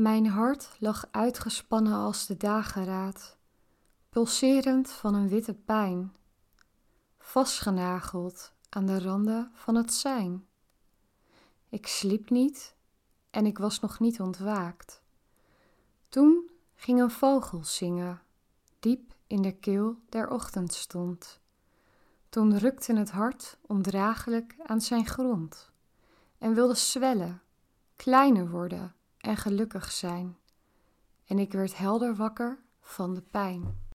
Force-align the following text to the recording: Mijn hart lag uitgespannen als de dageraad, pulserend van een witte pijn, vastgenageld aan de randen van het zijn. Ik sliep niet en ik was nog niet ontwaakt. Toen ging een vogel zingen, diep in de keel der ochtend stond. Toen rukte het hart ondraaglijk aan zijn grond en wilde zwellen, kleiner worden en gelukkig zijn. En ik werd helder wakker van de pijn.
Mijn 0.00 0.26
hart 0.26 0.76
lag 0.78 1.08
uitgespannen 1.10 1.92
als 1.92 2.26
de 2.26 2.36
dageraad, 2.36 3.36
pulserend 4.08 4.90
van 4.90 5.14
een 5.14 5.28
witte 5.28 5.54
pijn, 5.54 6.16
vastgenageld 7.18 8.52
aan 8.68 8.86
de 8.86 9.00
randen 9.00 9.50
van 9.54 9.74
het 9.74 9.92
zijn. 9.92 10.46
Ik 11.68 11.86
sliep 11.86 12.30
niet 12.30 12.74
en 13.30 13.46
ik 13.46 13.58
was 13.58 13.80
nog 13.80 13.98
niet 13.98 14.20
ontwaakt. 14.20 15.02
Toen 16.08 16.50
ging 16.74 17.00
een 17.00 17.10
vogel 17.10 17.64
zingen, 17.64 18.22
diep 18.78 19.14
in 19.26 19.42
de 19.42 19.52
keel 19.52 19.96
der 20.08 20.30
ochtend 20.30 20.74
stond. 20.74 21.40
Toen 22.28 22.58
rukte 22.58 22.96
het 22.96 23.10
hart 23.10 23.58
ondraaglijk 23.66 24.54
aan 24.62 24.80
zijn 24.80 25.06
grond 25.06 25.70
en 26.38 26.54
wilde 26.54 26.74
zwellen, 26.74 27.42
kleiner 27.96 28.50
worden 28.50 28.94
en 29.20 29.36
gelukkig 29.36 29.92
zijn. 29.92 30.36
En 31.26 31.38
ik 31.38 31.52
werd 31.52 31.76
helder 31.76 32.16
wakker 32.16 32.58
van 32.80 33.14
de 33.14 33.22
pijn. 33.22 33.88